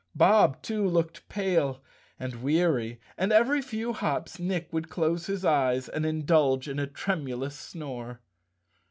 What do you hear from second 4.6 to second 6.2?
would close his eyes and